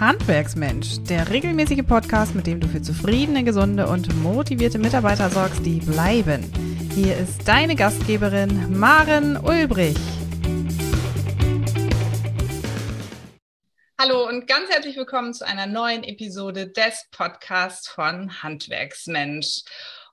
[0.00, 5.80] Handwerksmensch, der regelmäßige Podcast, mit dem du für zufriedene, gesunde und motivierte Mitarbeiter sorgst, die
[5.80, 6.50] bleiben.
[6.94, 9.98] Hier ist deine Gastgeberin Maren Ulbrich.
[14.00, 19.64] Hallo und ganz herzlich willkommen zu einer neuen Episode des Podcasts von Handwerksmensch.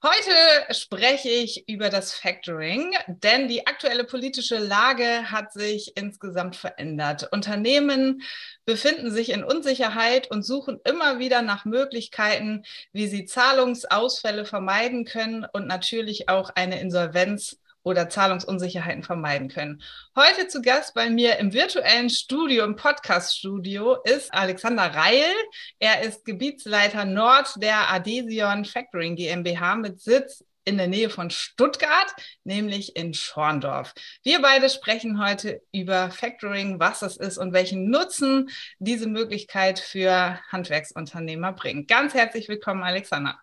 [0.03, 7.27] Heute spreche ich über das Factoring, denn die aktuelle politische Lage hat sich insgesamt verändert.
[7.31, 8.21] Unternehmen
[8.63, 15.47] befinden sich in Unsicherheit und suchen immer wieder nach Möglichkeiten, wie sie Zahlungsausfälle vermeiden können
[15.51, 19.81] und natürlich auch eine Insolvenz oder Zahlungsunsicherheiten vermeiden können.
[20.15, 25.33] Heute zu Gast bei mir im virtuellen Studio, im Podcast-Studio, ist Alexander Reil.
[25.79, 32.13] Er ist Gebietsleiter Nord der Adhesion Factoring GmbH mit Sitz in der Nähe von Stuttgart,
[32.43, 33.93] nämlich in Schorndorf.
[34.21, 40.37] Wir beide sprechen heute über Factoring, was es ist und welchen Nutzen diese Möglichkeit für
[40.51, 41.87] Handwerksunternehmer bringt.
[41.87, 43.39] Ganz herzlich willkommen, Alexander.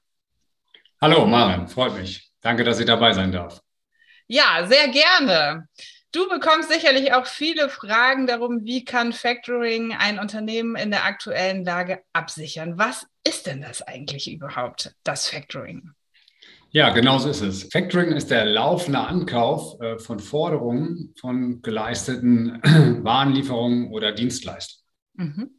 [1.01, 2.31] Hallo, Maren, freut mich.
[2.43, 3.64] Danke, dass ich dabei sein darf.
[4.27, 5.69] Ja, sehr gerne.
[6.13, 11.65] Du bekommst sicherlich auch viele Fragen darum, wie kann Factoring ein Unternehmen in der aktuellen
[11.65, 12.79] Lage absichern?
[12.79, 15.91] Was ist denn das eigentlich überhaupt, das Factoring?
[16.71, 17.65] Ja, genau so ist es.
[17.65, 22.61] Factoring ist der laufende Ankauf äh, von Forderungen von geleisteten
[23.03, 24.85] Warenlieferungen oder Dienstleistungen.
[25.15, 25.51] Mhm.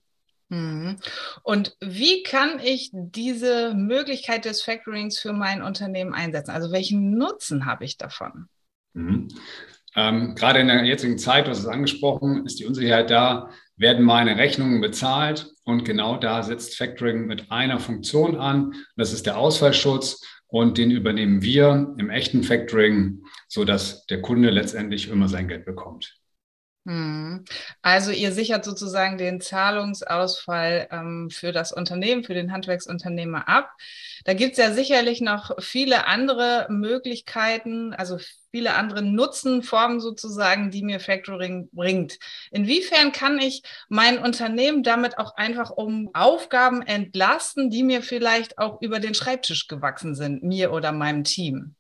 [0.50, 0.98] Mhm.
[1.44, 6.52] Und wie kann ich diese Möglichkeit des Factorings für mein Unternehmen einsetzen?
[6.52, 8.48] Also welchen Nutzen habe ich davon?
[8.96, 9.28] Mhm.
[9.96, 14.04] Ähm, gerade in der jetzigen Zeit, du hast es angesprochen, ist die Unsicherheit da, werden
[14.04, 18.74] meine Rechnungen bezahlt und genau da setzt Factoring mit einer Funktion an.
[18.98, 25.10] Das ist der Ausfallschutz und den übernehmen wir im echten Factoring, sodass der Kunde letztendlich
[25.10, 26.18] immer sein Geld bekommt.
[26.86, 27.46] Hm.
[27.82, 33.72] Also ihr sichert sozusagen den Zahlungsausfall ähm, für das Unternehmen, für den Handwerksunternehmer ab.
[34.24, 38.20] Da gibt es ja sicherlich noch viele andere Möglichkeiten, also
[38.52, 42.20] viele andere Nutzenformen sozusagen, die mir Factoring bringt.
[42.52, 48.80] Inwiefern kann ich mein Unternehmen damit auch einfach um Aufgaben entlasten, die mir vielleicht auch
[48.82, 51.76] über den Schreibtisch gewachsen sind, mir oder meinem Team?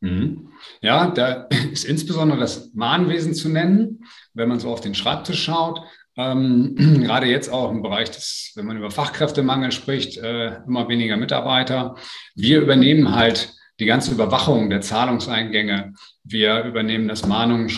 [0.00, 0.48] Mhm.
[0.80, 5.80] Ja, da ist insbesondere das Mahnwesen zu nennen, wenn man so auf den Schreibtisch schaut.
[6.16, 11.16] Ähm, gerade jetzt auch im Bereich des, wenn man über Fachkräftemangel spricht, äh, immer weniger
[11.16, 11.96] Mitarbeiter.
[12.34, 15.94] Wir übernehmen halt die ganze Überwachung der Zahlungseingänge.
[16.24, 17.70] Wir übernehmen das Mahnungen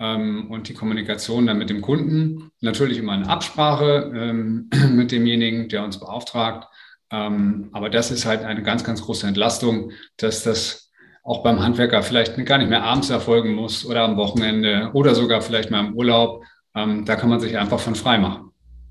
[0.00, 2.50] ähm, und die Kommunikation dann mit dem Kunden.
[2.60, 6.68] Natürlich immer in Absprache ähm, mit demjenigen, der uns beauftragt.
[7.10, 10.83] Ähm, aber das ist halt eine ganz, ganz große Entlastung, dass das
[11.24, 15.40] auch beim Handwerker vielleicht gar nicht mehr abends erfolgen muss oder am Wochenende oder sogar
[15.40, 16.44] vielleicht mal im Urlaub.
[16.76, 18.50] Ähm, da kann man sich einfach von frei machen.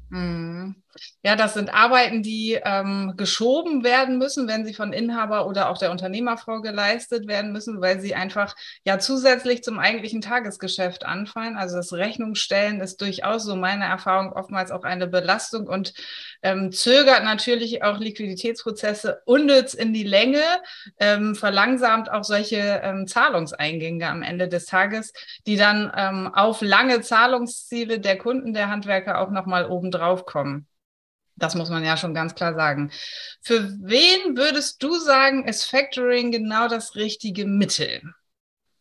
[0.10, 0.43] Mhm.
[1.24, 5.78] Ja, das sind Arbeiten, die ähm, geschoben werden müssen, wenn sie von Inhaber oder auch
[5.78, 8.56] der Unternehmerfrau geleistet werden müssen, weil sie einfach
[8.86, 11.56] ja zusätzlich zum eigentlichen Tagesgeschäft anfallen.
[11.56, 15.94] Also das Rechnungsstellen ist durchaus so meine Erfahrung oftmals auch eine Belastung und
[16.42, 20.44] ähm, zögert natürlich auch Liquiditätsprozesse unnütz in die Länge,
[21.00, 25.14] ähm, verlangsamt auch solche ähm, Zahlungseingänge am Ende des Tages,
[25.48, 30.68] die dann ähm, auf lange Zahlungsziele der Kunden, der Handwerker auch nochmal obendrauf kommen.
[31.44, 32.90] Das muss man ja schon ganz klar sagen.
[33.42, 38.02] Für wen würdest du sagen, ist Factoring genau das richtige Mittel?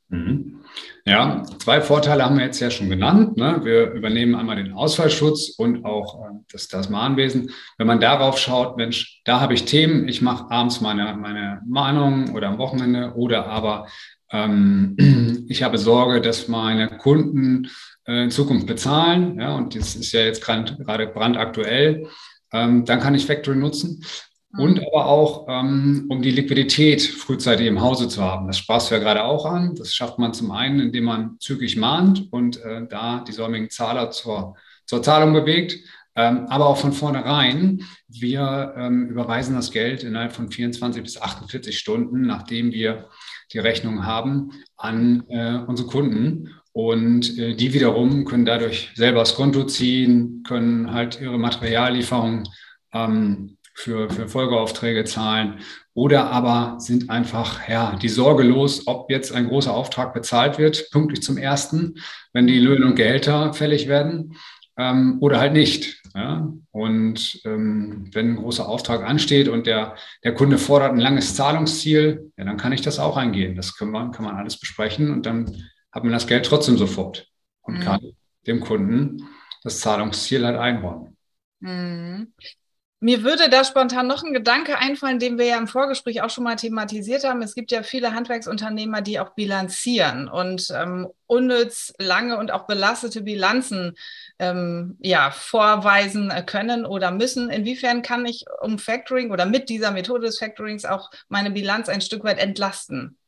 [0.09, 0.61] Mhm.
[1.05, 3.37] Ja, zwei Vorteile haben wir jetzt ja schon genannt.
[3.37, 3.63] Ne?
[3.65, 7.51] Wir übernehmen einmal den Ausfallschutz und auch äh, das, Mahnwesen.
[7.79, 12.33] Wenn man darauf schaut, Mensch, da habe ich Themen, ich mache abends meine, meine Mahnung
[12.33, 13.89] oder am Wochenende oder aber
[14.31, 14.97] ähm,
[15.49, 17.69] ich habe Sorge, dass meine Kunden
[18.07, 19.41] äh, in Zukunft bezahlen.
[19.41, 22.07] Ja, und das ist ja jetzt gerade brandaktuell
[22.53, 24.05] dann kann ich Factoring nutzen.
[24.59, 24.87] Und mhm.
[24.87, 28.47] aber auch, ähm, um die Liquidität frühzeitig im Hause zu haben.
[28.47, 29.75] Das sparst du ja gerade auch an.
[29.75, 34.11] Das schafft man zum einen, indem man zügig mahnt und äh, da die säumigen Zahler
[34.11, 35.79] zur, zur Zahlung bewegt.
[36.15, 41.79] Ähm, aber auch von vornherein, wir ähm, überweisen das Geld innerhalb von 24 bis 48
[41.79, 43.09] Stunden, nachdem wir
[43.55, 46.51] die Rechnung haben, an äh, unsere Kunden.
[46.73, 52.49] Und äh, die wiederum können dadurch selber das Konto ziehen, können halt ihre Materiallieferungen
[52.95, 55.59] ähm, für, für Folgeaufträge zahlen
[55.95, 60.91] oder aber sind einfach ja, die Sorge los, ob jetzt ein großer Auftrag bezahlt wird,
[60.91, 61.97] pünktlich zum ersten,
[62.33, 64.37] wenn die Löhne und Gehälter fällig werden
[64.79, 66.01] ähm, oder halt nicht.
[66.15, 66.51] Ja?
[66.71, 72.33] Und ähm, wenn ein großer Auftrag ansteht und der, der Kunde fordert ein langes Zahlungsziel,
[72.37, 73.55] ja, dann kann ich das auch eingehen.
[73.55, 75.63] Das kann man, kann man alles besprechen und dann
[75.93, 77.31] hat man das Geld trotzdem sofort
[77.61, 77.83] und mhm.
[77.83, 78.13] kann
[78.47, 79.29] dem Kunden
[79.63, 81.17] das Zahlungsziel halt einräumen.
[81.61, 82.33] Mhm.
[83.05, 86.45] Mir würde da spontan noch ein Gedanke einfallen, den wir ja im Vorgespräch auch schon
[86.45, 87.43] mal thematisiert haben.
[87.43, 93.23] Es gibt ja viele Handwerksunternehmer, die auch bilanzieren und ähm, unnütz lange und auch belastete
[93.23, 93.97] Bilanzen
[94.39, 97.51] ähm, ja, vorweisen können oder müssen.
[97.51, 102.03] Inwiefern kann ich um Factoring oder mit dieser Methode des Factorings auch meine Bilanz ein
[102.03, 103.19] Stück weit entlasten?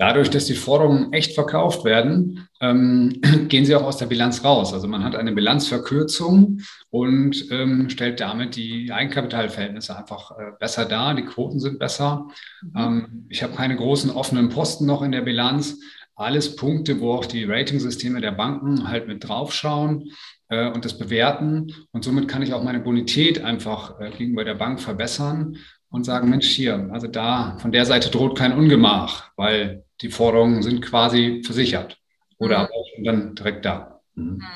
[0.00, 4.72] Dadurch, dass die Forderungen echt verkauft werden, ähm, gehen sie auch aus der Bilanz raus.
[4.72, 11.14] Also man hat eine Bilanzverkürzung und ähm, stellt damit die Eigenkapitalverhältnisse einfach äh, besser dar.
[11.14, 12.28] Die Quoten sind besser.
[12.62, 12.70] Mhm.
[12.78, 15.78] Ähm, ich habe keine großen offenen Posten noch in der Bilanz.
[16.16, 20.12] Alles Punkte, wo auch die Ratingsysteme der Banken halt mit draufschauen
[20.48, 21.74] äh, und das bewerten.
[21.92, 25.58] Und somit kann ich auch meine Bonität einfach äh, gegenüber der Bank verbessern
[25.90, 30.62] und sagen, Mensch, hier, also da von der Seite droht kein Ungemach, weil die Forderungen
[30.62, 31.98] sind quasi versichert
[32.38, 32.64] oder mhm.
[32.64, 34.00] aber auch dann direkt da.
[34.14, 34.38] Mhm.
[34.38, 34.46] mhm.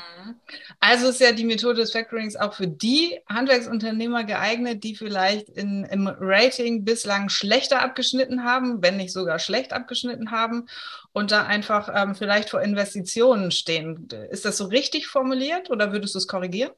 [0.79, 5.85] Also ist ja die Methode des Factorings auch für die Handwerksunternehmer geeignet, die vielleicht in,
[5.85, 10.67] im Rating bislang schlechter abgeschnitten haben, wenn nicht sogar schlecht abgeschnitten haben
[11.13, 14.07] und da einfach ähm, vielleicht vor Investitionen stehen.
[14.29, 16.71] Ist das so richtig formuliert oder würdest du es korrigieren?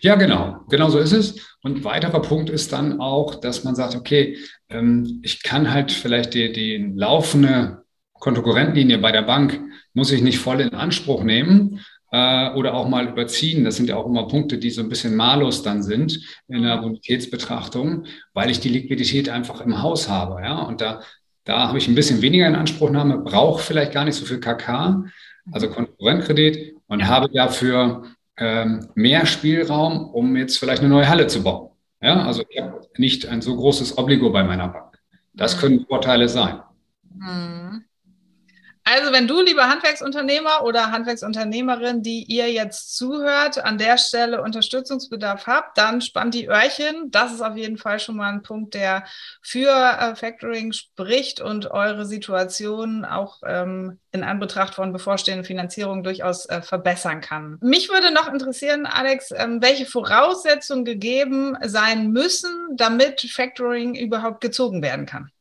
[0.00, 0.64] Ja, genau.
[0.68, 1.36] Genau so ist es.
[1.62, 4.38] Und ein weiterer Punkt ist dann auch, dass man sagt, okay,
[4.70, 7.84] ähm, ich kann halt vielleicht die, die laufende
[8.20, 9.60] Kontokorrentlinie bei der Bank
[9.94, 11.80] muss ich nicht voll in Anspruch nehmen
[12.12, 13.64] äh, oder auch mal überziehen.
[13.64, 16.78] Das sind ja auch immer Punkte, die so ein bisschen malus dann sind in der
[16.78, 20.40] Bonitätsbetrachtung, weil ich die Liquidität einfach im Haus habe.
[20.42, 20.60] Ja?
[20.62, 21.02] Und da,
[21.44, 25.04] da habe ich ein bisschen weniger in Anspruchnahme, brauche vielleicht gar nicht so viel KK,
[25.52, 28.04] also Konkurrentkredit und habe dafür
[28.36, 31.70] ähm, mehr Spielraum, um jetzt vielleicht eine neue Halle zu bauen.
[32.00, 34.98] Ja, also ich habe nicht ein so großes Obligo bei meiner Bank.
[35.32, 35.60] Das mhm.
[35.60, 36.60] können Vorteile sein.
[37.14, 37.84] Mhm.
[38.88, 45.48] Also, wenn du, lieber Handwerksunternehmer oder Handwerksunternehmerin, die ihr jetzt zuhört, an der Stelle Unterstützungsbedarf
[45.48, 47.10] habt, dann spannt die Öhrchen.
[47.10, 49.02] Das ist auf jeden Fall schon mal ein Punkt, der
[49.42, 56.46] für äh, Factoring spricht und eure Situation auch ähm, in Anbetracht von bevorstehenden Finanzierungen durchaus
[56.46, 57.58] äh, verbessern kann.
[57.62, 64.80] Mich würde noch interessieren, Alex, ähm, welche Voraussetzungen gegeben sein müssen, damit Factoring überhaupt gezogen
[64.80, 65.32] werden kann?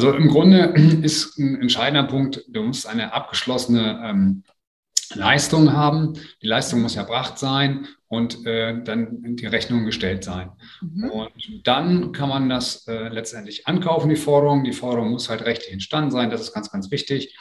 [0.00, 4.44] Also im Grunde ist ein entscheidender Punkt, du musst eine abgeschlossene ähm,
[5.12, 6.14] Leistung haben.
[6.40, 10.52] Die Leistung muss erbracht sein und äh, dann die Rechnung gestellt sein.
[10.80, 11.10] Mhm.
[11.10, 11.32] Und
[11.64, 14.64] dann kann man das äh, letztendlich ankaufen, die Forderung.
[14.64, 17.36] Die Forderung muss halt rechtlich entstanden sein, das ist ganz, ganz wichtig.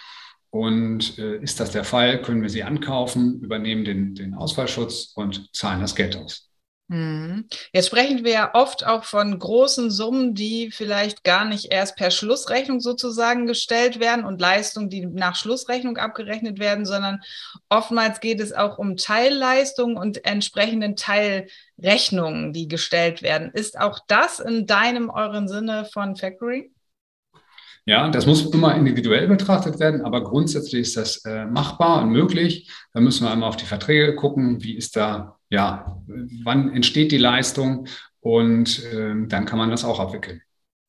[0.50, 5.56] Und äh, ist das der Fall, können wir sie ankaufen, übernehmen den, den Ausfallschutz und
[5.56, 6.49] zahlen das Geld aus.
[6.90, 7.46] Mhm.
[7.72, 12.10] Jetzt sprechen wir ja oft auch von großen Summen, die vielleicht gar nicht erst per
[12.10, 17.22] Schlussrechnung sozusagen gestellt werden und Leistungen, die nach Schlussrechnung abgerechnet werden, sondern
[17.70, 23.52] oftmals geht es auch um Teilleistungen und entsprechenden Teilrechnungen, die gestellt werden.
[23.54, 26.72] Ist auch das in deinem, euren Sinne von Factoring?
[27.86, 32.72] Ja, das muss immer individuell betrachtet werden, aber grundsätzlich ist das äh, machbar und möglich.
[32.94, 36.02] Da müssen wir einmal auf die Verträge gucken, wie ist da ja,
[36.44, 37.88] wann entsteht die Leistung
[38.20, 40.42] und ähm, dann kann man das auch abwickeln.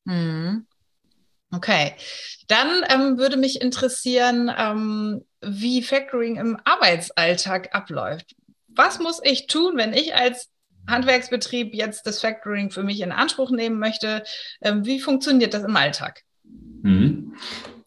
[0.05, 0.65] Mhm.
[1.53, 1.93] Okay,
[2.47, 8.35] dann ähm, würde mich interessieren, ähm, wie Factoring im Arbeitsalltag abläuft.
[8.69, 10.49] Was muss ich tun, wenn ich als
[10.87, 14.23] Handwerksbetrieb jetzt das Factoring für mich in Anspruch nehmen möchte?
[14.61, 16.21] Ähm, wie funktioniert das im Alltag?
[16.83, 17.35] Mhm.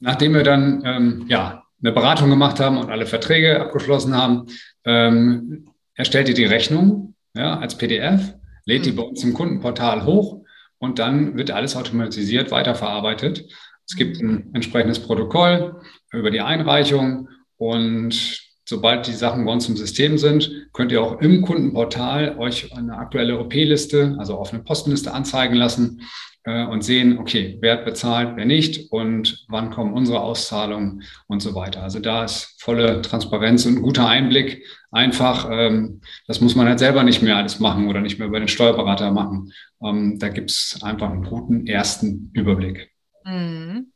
[0.00, 4.46] Nachdem wir dann ähm, ja, eine Beratung gemacht haben und alle Verträge abgeschlossen haben,
[4.84, 8.34] ähm, erstellt ihr die Rechnung ja, als PDF,
[8.64, 8.84] lädt mhm.
[8.84, 10.42] die bei uns im Kundenportal hoch
[10.78, 13.44] und dann wird alles automatisiert weiterverarbeitet.
[13.86, 15.80] Es gibt ein entsprechendes Protokoll
[16.12, 21.20] über die Einreichung und sobald die Sachen bei uns im System sind, könnt ihr auch
[21.20, 26.00] im Kundenportal euch eine aktuelle OP-Liste, also offene Postenliste anzeigen lassen
[26.44, 31.40] äh, und sehen, okay, wer hat bezahlt, wer nicht und wann kommen unsere Auszahlungen und
[31.40, 31.82] so weiter.
[31.82, 34.64] Also da ist volle Transparenz und ein guter Einblick.
[34.90, 38.38] Einfach, ähm, das muss man halt selber nicht mehr alles machen oder nicht mehr über
[38.38, 39.52] den Steuerberater machen.
[39.82, 42.90] Ähm, da gibt es einfach einen guten ersten Überblick.
[43.24, 43.92] Mhm.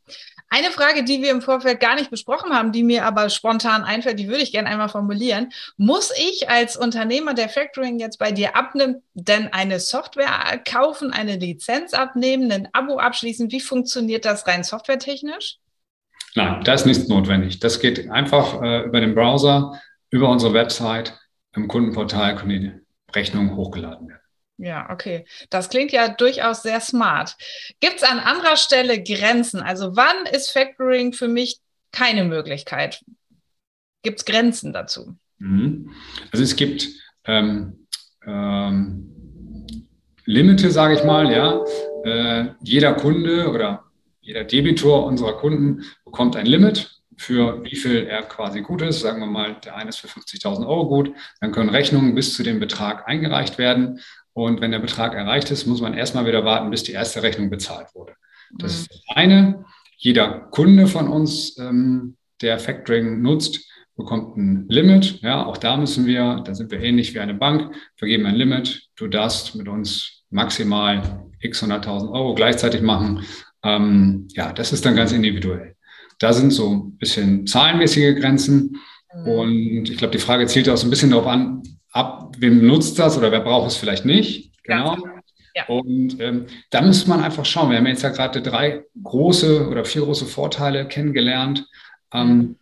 [0.50, 4.18] Eine Frage, die wir im Vorfeld gar nicht besprochen haben, die mir aber spontan einfällt,
[4.18, 5.52] die würde ich gerne einmal formulieren.
[5.76, 11.36] Muss ich als Unternehmer, der Factoring jetzt bei dir abnimmt, denn eine Software kaufen, eine
[11.36, 13.50] Lizenz abnehmen, ein Abo abschließen?
[13.50, 15.58] Wie funktioniert das rein softwaretechnisch?
[16.34, 17.58] Nein, da ist nichts notwendig.
[17.60, 21.18] Das geht einfach äh, über den Browser, über unsere Website,
[21.54, 22.72] im Kundenportal können die
[23.14, 24.20] Rechnungen hochgeladen werden.
[24.58, 25.24] Ja, okay.
[25.50, 27.36] Das klingt ja durchaus sehr smart.
[27.80, 29.60] Gibt es an anderer Stelle Grenzen?
[29.60, 31.58] Also wann ist Factoring für mich
[31.92, 33.04] keine Möglichkeit?
[34.02, 35.16] Gibt es Grenzen dazu?
[35.38, 35.92] Mhm.
[36.32, 36.88] Also es gibt
[37.24, 37.86] ähm,
[38.26, 39.88] ähm,
[40.24, 41.64] Limite, sage ich mal, ja.
[42.04, 43.84] Äh, jeder Kunde oder
[44.20, 49.00] jeder Debitor unserer Kunden bekommt ein Limit für wie viel er quasi gut ist.
[49.00, 51.12] Sagen wir mal, der eine ist für 50.000 Euro gut.
[51.40, 54.00] Dann können Rechnungen bis zu dem Betrag eingereicht werden.
[54.38, 57.50] Und wenn der Betrag erreicht ist, muss man erstmal wieder warten, bis die erste Rechnung
[57.50, 58.12] bezahlt wurde.
[58.56, 59.64] Das ist das eine.
[59.96, 65.22] Jeder Kunde von uns, ähm, der Factoring nutzt, bekommt ein Limit.
[65.22, 68.88] Ja, auch da müssen wir, da sind wir ähnlich wie eine Bank, vergeben ein Limit.
[68.94, 73.24] Du darfst mit uns maximal x 100.000 Euro gleichzeitig machen.
[73.64, 75.74] Ähm, ja, das ist dann ganz individuell.
[76.20, 78.76] Da sind so ein bisschen zahlenmäßige Grenzen.
[79.12, 79.28] Mhm.
[79.32, 82.98] Und ich glaube, die Frage zielt auch so ein bisschen darauf an, ab, wem nutzt
[82.98, 84.52] das oder wer braucht es vielleicht nicht.
[84.64, 84.96] Genau.
[85.54, 85.66] Ja.
[85.66, 87.70] Und ähm, da müsste man einfach schauen.
[87.70, 91.66] Wir haben jetzt ja gerade drei große oder vier große Vorteile kennengelernt.
[92.12, 92.56] Ähm,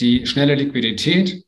[0.00, 1.44] die schnelle Liquidität,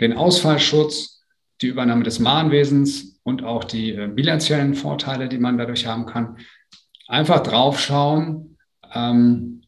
[0.00, 1.24] den Ausfallschutz,
[1.60, 6.38] die Übernahme des Mahnwesens und auch die äh, bilanziellen Vorteile, die man dadurch haben kann.
[7.08, 8.58] Einfach draufschauen,
[8.94, 9.62] ähm,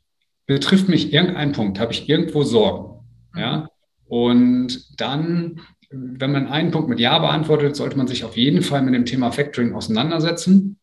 [0.46, 3.04] betrifft mich irgendein Punkt, habe ich irgendwo Sorgen.
[3.34, 3.68] Ja?
[4.06, 8.82] Und dann wenn man einen Punkt mit Ja beantwortet, sollte man sich auf jeden Fall
[8.82, 10.78] mit dem Thema Factoring auseinandersetzen.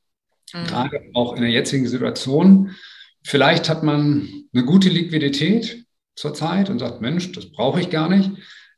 [0.54, 0.68] Mhm.
[0.68, 2.76] Gerade auch in der jetzigen Situation.
[3.24, 5.86] Vielleicht hat man eine gute Liquidität
[6.16, 8.32] zurzeit und sagt, Mensch, das brauche ich gar nicht.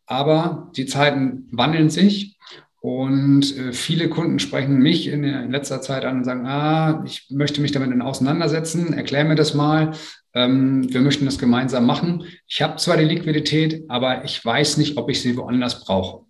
[0.06, 2.38] Aber die Zeiten wandeln sich
[2.82, 7.28] und äh, viele Kunden sprechen mich in, in, letzter Zeit an und sagen, ah, ich
[7.30, 9.92] möchte mich damit auseinandersetzen, erklär mir das mal.
[10.34, 12.26] Ähm, wir möchten das gemeinsam machen.
[12.48, 16.26] Ich habe zwar die Liquidität, aber ich weiß nicht, ob ich sie woanders brauche.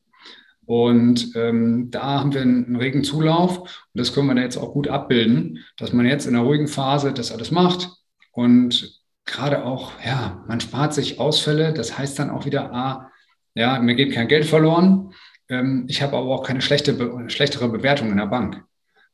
[0.65, 4.71] Und ähm, da haben wir einen, regen Zulauf und das können wir da jetzt auch
[4.71, 7.89] gut abbilden, dass man jetzt in einer ruhigen Phase das alles macht
[8.31, 11.73] und gerade auch, ja, man spart sich Ausfälle.
[11.73, 13.11] Das heißt dann auch wieder, ah,
[13.55, 15.13] ja, mir geht kein Geld verloren.
[15.49, 18.63] Ähm, ich habe aber auch keine schlechte, schlechtere Bewertung in der Bank.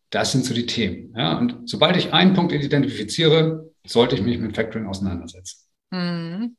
[0.09, 1.13] Das sind so die Themen.
[1.17, 1.37] Ja?
[1.37, 5.65] Und sobald ich einen Punkt identifiziere, sollte ich mich mit Factoring auseinandersetzen.
[5.91, 6.57] Mhm.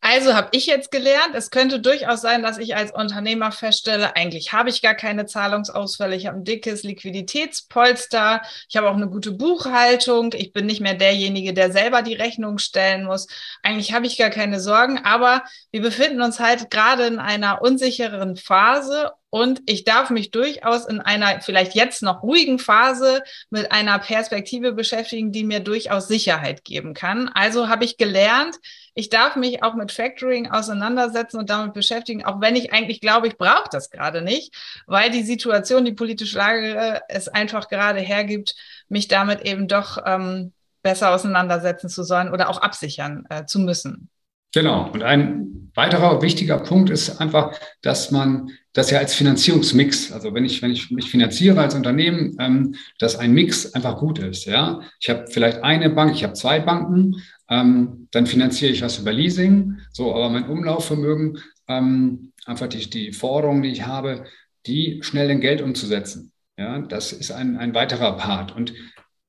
[0.00, 4.52] Also habe ich jetzt gelernt, es könnte durchaus sein, dass ich als Unternehmer feststelle, eigentlich
[4.52, 9.32] habe ich gar keine Zahlungsausfälle, ich habe ein dickes Liquiditätspolster, ich habe auch eine gute
[9.32, 13.26] Buchhaltung, ich bin nicht mehr derjenige, der selber die Rechnung stellen muss.
[13.62, 15.42] Eigentlich habe ich gar keine Sorgen, aber
[15.72, 21.00] wir befinden uns halt gerade in einer unsicheren Phase und ich darf mich durchaus in
[21.00, 26.94] einer vielleicht jetzt noch ruhigen Phase mit einer Perspektive beschäftigen, die mir durchaus Sicherheit geben
[26.94, 27.28] kann.
[27.34, 28.56] Also habe ich gelernt,
[28.94, 33.28] ich darf mich auch mit Factoring auseinandersetzen und damit beschäftigen, auch wenn ich eigentlich glaube,
[33.28, 34.54] ich brauche das gerade nicht,
[34.86, 38.56] weil die Situation, die politische Lage es einfach gerade hergibt,
[38.88, 44.08] mich damit eben doch ähm, besser auseinandersetzen zu sollen oder auch absichern äh, zu müssen.
[44.54, 44.90] Genau.
[44.90, 50.44] Und ein weiterer wichtiger Punkt ist einfach, dass man das ja als Finanzierungsmix, also wenn
[50.44, 54.44] ich, wenn ich mich finanziere als Unternehmen, ähm, dass ein Mix einfach gut ist.
[54.44, 57.16] Ja, ich habe vielleicht eine Bank, ich habe zwei Banken,
[57.50, 63.12] ähm, dann finanziere ich was über Leasing, so, aber mein Umlaufvermögen, ähm, einfach die, die
[63.12, 64.24] Forderungen, die ich habe,
[64.64, 66.30] die schnell in Geld umzusetzen.
[66.56, 68.54] Ja, das ist ein, ein weiterer Part.
[68.54, 68.74] Und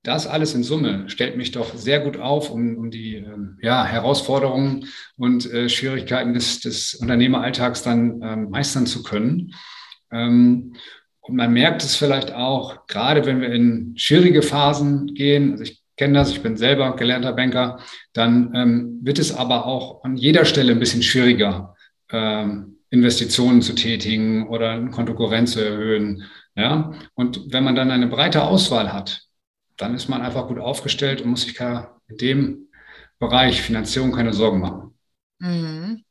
[0.03, 3.86] das alles in Summe stellt mich doch sehr gut auf, um, um die ähm, ja,
[3.86, 4.86] Herausforderungen
[5.18, 9.53] und äh, Schwierigkeiten des, des Unternehmeralltags dann ähm, meistern zu können.
[10.12, 10.74] Ähm,
[11.20, 15.84] und man merkt es vielleicht auch, gerade wenn wir in schwierige Phasen gehen, also ich
[15.98, 17.79] kenne das, ich bin selber gelernter Banker,
[18.13, 21.75] dann ähm, wird es aber auch an jeder Stelle ein bisschen schwieriger,
[22.10, 26.24] ähm, Investitionen zu tätigen oder ein Kontokorrent zu erhöhen.
[26.56, 26.94] Ja?
[27.15, 29.29] Und wenn man dann eine breite Auswahl hat,
[29.80, 31.56] dann ist man einfach gut aufgestellt und muss sich
[32.08, 32.70] in dem
[33.20, 34.94] Bereich Finanzierung keine Sorgen machen.
[35.40, 36.04] Mhm.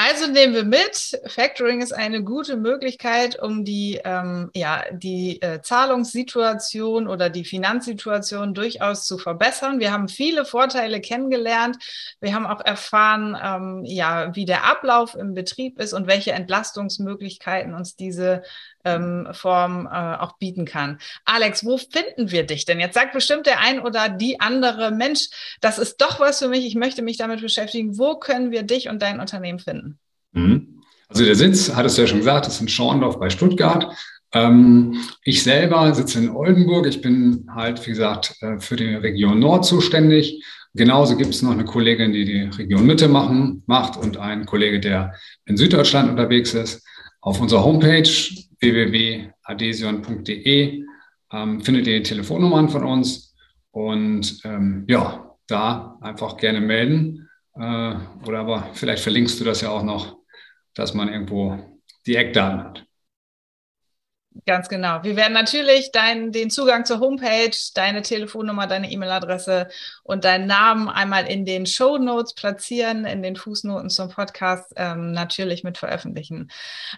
[0.00, 5.60] Also nehmen wir mit, Factoring ist eine gute Möglichkeit, um die, ähm, ja, die äh,
[5.60, 9.80] Zahlungssituation oder die Finanzsituation durchaus zu verbessern.
[9.80, 11.78] Wir haben viele Vorteile kennengelernt.
[12.20, 17.74] Wir haben auch erfahren, ähm, ja, wie der Ablauf im Betrieb ist und welche Entlastungsmöglichkeiten
[17.74, 18.44] uns diese
[18.84, 21.00] ähm, Form äh, auch bieten kann.
[21.24, 22.78] Alex, wo finden wir dich denn?
[22.78, 25.28] Jetzt sagt bestimmt der ein oder die andere Mensch,
[25.60, 27.98] das ist doch was für mich, ich möchte mich damit beschäftigen.
[27.98, 29.87] Wo können wir dich und dein Unternehmen finden?
[30.32, 30.82] Mhm.
[31.08, 33.96] Also der Sitz, hattest du ja schon gesagt, ist in Schorndorf bei Stuttgart.
[34.32, 36.86] Ähm, ich selber sitze in Oldenburg.
[36.86, 40.44] Ich bin halt, wie gesagt, äh, für die Region Nord zuständig.
[40.74, 44.80] Genauso gibt es noch eine Kollegin, die die Region Mitte machen, macht und einen Kollege,
[44.80, 45.14] der
[45.46, 46.86] in Süddeutschland unterwegs ist.
[47.20, 48.08] Auf unserer Homepage
[48.60, 50.84] www.adesion.de
[51.32, 53.34] ähm, findet ihr die Telefonnummern von uns
[53.70, 57.27] und ähm, ja, da einfach gerne melden.
[57.58, 57.96] Äh,
[58.26, 60.18] oder aber vielleicht verlinkst du das ja auch noch,
[60.74, 61.58] dass man irgendwo
[62.06, 62.87] die Eckdaten hat.
[64.46, 65.02] Ganz genau.
[65.02, 69.68] Wir werden natürlich dein, den Zugang zur Homepage, deine Telefonnummer, deine E-Mail-Adresse
[70.02, 75.12] und deinen Namen einmal in den Show Notes platzieren, in den Fußnoten zum Podcast ähm,
[75.12, 76.50] natürlich mit veröffentlichen.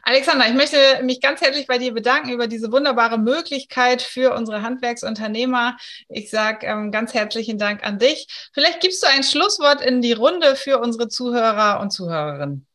[0.03, 4.63] Alexander, ich möchte mich ganz herzlich bei dir bedanken über diese wunderbare Möglichkeit für unsere
[4.63, 5.77] Handwerksunternehmer.
[6.09, 8.51] Ich sage ähm, ganz herzlichen Dank an dich.
[8.53, 12.67] Vielleicht gibst du ein Schlusswort in die Runde für unsere Zuhörer und Zuhörerinnen.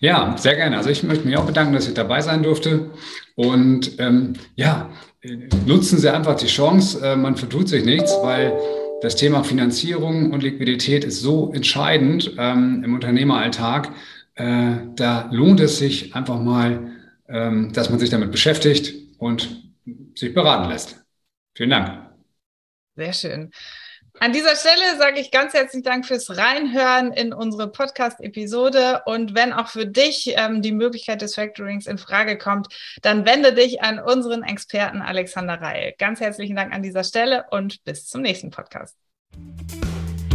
[0.00, 0.76] Ja, sehr gerne.
[0.76, 2.90] Also ich möchte mich auch bedanken, dass ich dabei sein durfte.
[3.42, 4.90] Und ähm, ja,
[5.66, 7.04] nutzen Sie einfach die Chance.
[7.04, 8.56] Äh, man vertut sich nichts, weil
[9.00, 13.90] das Thema Finanzierung und Liquidität ist so entscheidend ähm, im Unternehmeralltag.
[14.36, 16.92] Äh, da lohnt es sich einfach mal,
[17.28, 19.64] ähm, dass man sich damit beschäftigt und
[20.14, 21.04] sich beraten lässt.
[21.56, 22.10] Vielen Dank.
[22.94, 23.50] Sehr schön.
[24.22, 29.02] An dieser Stelle sage ich ganz herzlichen Dank fürs Reinhören in unsere Podcast-Episode.
[29.04, 32.68] Und wenn auch für dich ähm, die Möglichkeit des Factorings in Frage kommt,
[33.02, 35.94] dann wende dich an unseren Experten Alexander Reil.
[35.98, 38.94] Ganz herzlichen Dank an dieser Stelle und bis zum nächsten Podcast.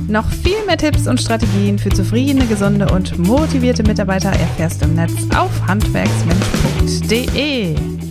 [0.09, 4.95] Noch viel mehr Tipps und Strategien für zufriedene, gesunde und motivierte Mitarbeiter erfährst du im
[4.95, 8.06] Netz auf handwerksmensch.de.